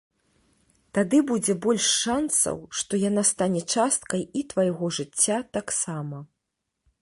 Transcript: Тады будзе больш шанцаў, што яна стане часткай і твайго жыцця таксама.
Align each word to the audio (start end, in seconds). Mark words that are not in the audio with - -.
Тады 0.97 1.17
будзе 1.31 1.53
больш 1.65 1.85
шанцаў, 2.05 2.57
што 2.79 3.01
яна 3.09 3.23
стане 3.33 3.61
часткай 3.75 4.25
і 4.41 4.43
твайго 4.55 4.91
жыцця 4.97 5.37
таксама. 5.61 6.17